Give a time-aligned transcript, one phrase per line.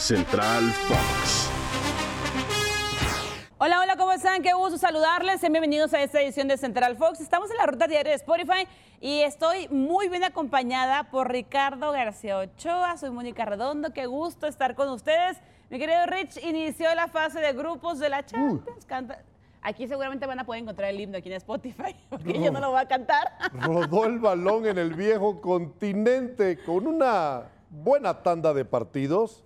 [0.00, 1.50] Central Fox.
[3.58, 4.42] Hola, hola, ¿cómo están?
[4.42, 5.40] Qué gusto saludarles.
[5.42, 7.20] Bienvenidos a esta edición de Central Fox.
[7.20, 8.66] Estamos en la ruta diaria de Spotify
[9.00, 12.96] y estoy muy bien acompañada por Ricardo García Ochoa.
[12.96, 13.92] Soy Mónica Redondo.
[13.92, 15.36] Qué gusto estar con ustedes.
[15.68, 18.86] Mi querido Rich inició la fase de grupos de la Champions.
[18.86, 19.22] Canta-
[19.62, 22.70] Aquí seguramente van a poder encontrar el himno aquí en Spotify, porque yo no lo
[22.70, 23.30] voy a cantar.
[23.52, 29.44] Rodó el balón en el viejo continente con una buena tanda de partidos,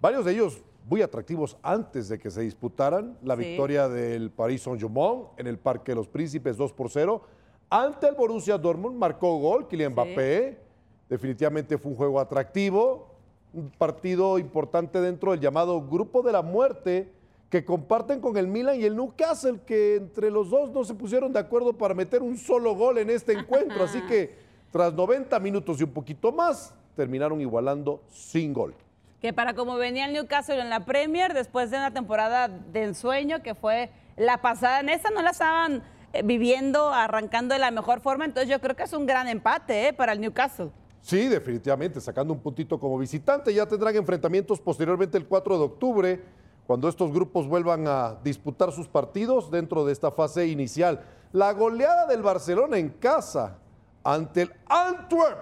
[0.00, 3.16] varios de ellos muy atractivos antes de que se disputaran.
[3.22, 3.42] La Sí.
[3.42, 7.22] victoria del Paris Saint-Germain en el Parque de los Príncipes 2 por 0.
[7.68, 9.92] Ante el Borussia Dortmund marcó gol Kylian Sí.
[9.94, 10.60] Mbappé.
[11.08, 13.08] Definitivamente fue un juego atractivo,
[13.52, 17.12] un partido importante dentro del llamado Grupo de la Muerte
[17.48, 21.32] que comparten con el Milan y el Newcastle, que entre los dos no se pusieron
[21.32, 23.84] de acuerdo para meter un solo gol en este encuentro.
[23.84, 24.34] Así que
[24.72, 28.74] tras 90 minutos y un poquito más, terminaron igualando sin gol.
[29.20, 33.42] Que para como venía el Newcastle en la Premier, después de una temporada de ensueño
[33.42, 38.00] que fue la pasada, en esta no la estaban eh, viviendo, arrancando de la mejor
[38.00, 40.70] forma, entonces yo creo que es un gran empate eh, para el Newcastle.
[41.06, 43.54] Sí, definitivamente, sacando un puntito como visitante.
[43.54, 46.24] Ya tendrán enfrentamientos posteriormente el 4 de octubre,
[46.66, 51.04] cuando estos grupos vuelvan a disputar sus partidos dentro de esta fase inicial.
[51.30, 53.58] La goleada del Barcelona en casa
[54.02, 55.38] ante el Antwerp,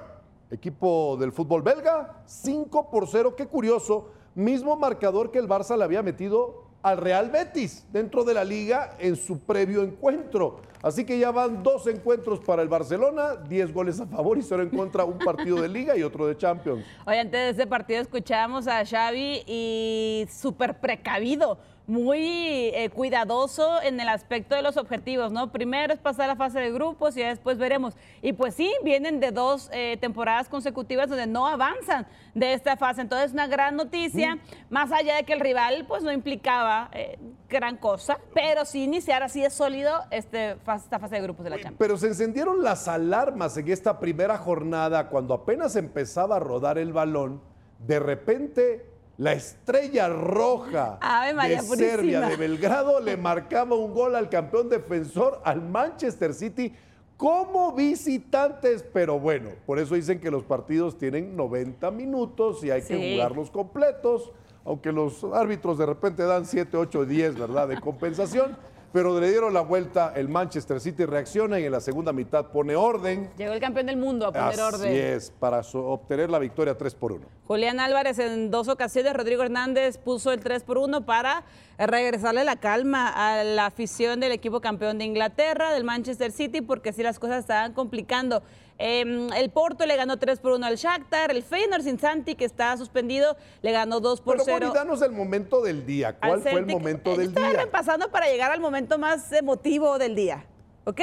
[0.54, 3.36] equipo del fútbol belga, 5 por 0.
[3.36, 8.34] Qué curioso, mismo marcador que el Barça le había metido al Real Betis dentro de
[8.34, 10.60] la liga en su previo encuentro.
[10.84, 14.64] Así que ya van dos encuentros para el Barcelona, 10 goles a favor y 0
[14.64, 16.84] en contra, un partido de liga y otro de Champions.
[17.06, 24.00] Oye, antes de ese partido escuchábamos a Xavi y súper precavido, muy eh, cuidadoso en
[24.00, 25.52] el aspecto de los objetivos, ¿no?
[25.52, 27.94] Primero es pasar la fase de grupos y ya después veremos.
[28.22, 33.02] Y pues sí, vienen de dos eh, temporadas consecutivas donde no avanzan de esta fase.
[33.02, 34.38] Entonces, una gran noticia,
[34.70, 37.18] más allá de que el rival pues no implicaba eh,
[37.54, 41.56] gran cosa, pero sí iniciar así de sólido este, esta fase de grupos de la
[41.56, 41.76] Champions.
[41.78, 46.92] Pero se encendieron las alarmas en esta primera jornada cuando apenas empezaba a rodar el
[46.92, 47.40] balón.
[47.78, 50.98] De repente, la estrella roja
[51.34, 51.90] María de Purísima.
[51.90, 56.74] Serbia, de Belgrado, le marcaba un gol al campeón defensor, al Manchester City,
[57.16, 58.84] como visitantes.
[58.92, 63.50] Pero bueno, por eso dicen que los partidos tienen 90 minutos y hay que jugarlos
[63.50, 64.32] completos.
[64.64, 67.68] Aunque los árbitros de repente dan 7, 8, 10, ¿verdad?
[67.68, 68.56] De compensación.
[68.92, 72.76] Pero le dieron la vuelta, el Manchester City reacciona y en la segunda mitad pone
[72.76, 73.28] orden.
[73.36, 74.94] Llegó el campeón del mundo a poner Así orden.
[74.94, 77.26] es, para so- obtener la victoria 3 por 1.
[77.48, 81.42] Julián Álvarez en dos ocasiones, Rodrigo Hernández puso el 3 por 1 para
[81.76, 86.92] regresarle la calma a la afición del equipo campeón de Inglaterra, del Manchester City, porque
[86.92, 88.44] sí las cosas estaban complicando.
[88.78, 92.44] Eh, el Porto le ganó 3 por 1 al Shakhtar, el Feyenoord sin Santi, que
[92.44, 96.16] está suspendido, le ganó 2 por Pero 0 Moni, danos el momento del día.
[96.18, 97.60] ¿Cuál fue el momento del estaba día?
[97.60, 100.44] repasando para llegar al momento más emotivo del día,
[100.84, 101.00] ¿ok?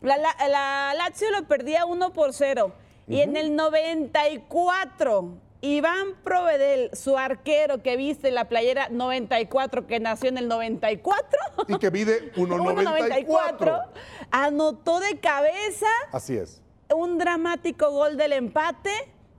[0.00, 2.72] La, la- la Lazio lo perdía 1 por 0
[3.08, 9.98] y en el 94 Iván Provedel, su arquero que viste en la playera 94 que
[9.98, 11.36] nació en el 94,
[11.66, 13.26] Y que mide 1.94.
[13.26, 13.84] 1.94,
[14.30, 16.62] anotó de cabeza Así es.
[16.94, 18.90] Un dramático gol del empate.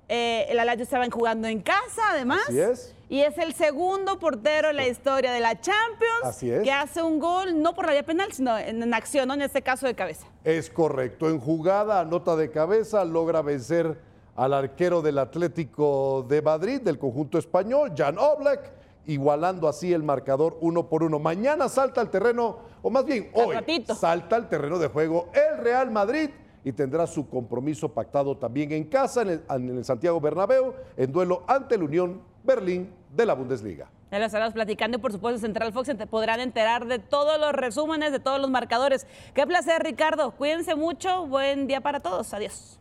[0.07, 2.41] Eh, la Lazio estaban jugando en casa, además.
[2.47, 2.95] Así es.
[3.09, 6.61] Y es el segundo portero en la historia de la Champions Así es.
[6.63, 9.33] que hace un gol, no por la vía penal, sino en, en acción, ¿no?
[9.33, 10.27] en este caso de cabeza.
[10.43, 11.27] Es correcto.
[11.27, 13.99] En jugada, nota de cabeza, logra vencer
[14.35, 18.71] al arquero del Atlético de Madrid, del conjunto español, Jan Oblak,
[19.05, 21.19] igualando así el marcador uno por uno.
[21.19, 23.57] Mañana salta al terreno, o más bien hoy,
[23.99, 26.29] salta al terreno de juego el Real Madrid
[26.63, 31.77] y tendrá su compromiso pactado también en casa, en el, Santiago Bernabéu, en duelo ante
[31.77, 33.89] la Unión Berlín de la Bundesliga.
[34.11, 37.39] Ya lo estaremos platicando y por supuesto en Central Fox te podrán enterar de todos
[37.39, 39.05] los resúmenes, de todos los marcadores.
[39.35, 40.31] Qué placer, Ricardo.
[40.31, 41.27] Cuídense mucho.
[41.27, 42.33] Buen día para todos.
[42.33, 42.78] Adiós.